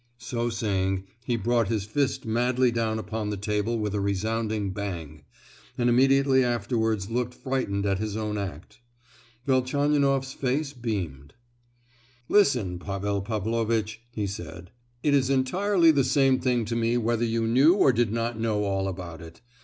So 0.17 0.49
saying, 0.49 1.03
he 1.25 1.35
brought 1.35 1.67
his 1.67 1.85
fist 1.85 2.25
madly 2.25 2.71
down 2.71 2.97
upon 2.97 3.29
the 3.29 3.37
table 3.37 3.77
with 3.77 3.93
a 3.93 3.99
resounding 3.99 4.71
bang, 4.71 5.21
and 5.77 5.91
immediately 5.91 6.43
afterwards 6.43 7.11
looked 7.11 7.35
frightened 7.35 7.85
at 7.85 7.99
his 7.99 8.17
own 8.17 8.35
act. 8.35 8.79
Velchaninoff's 9.45 10.33
face 10.33 10.73
beamed. 10.73 11.35
"Listen, 12.27 12.79
Pavel 12.79 13.21
Pavlovitch," 13.21 14.01
he 14.09 14.25
said; 14.25 14.71
"it 15.03 15.13
is 15.13 15.29
entirely 15.29 15.91
the 15.91 16.03
same 16.03 16.39
thing 16.39 16.65
to 16.65 16.75
me 16.75 16.97
whether 16.97 17.23
you 17.23 17.45
knew 17.45 17.75
or 17.75 17.93
did 17.93 18.11
not 18.11 18.39
know 18.39 18.63
all 18.63 18.87
about 18.87 19.21
it. 19.21 19.39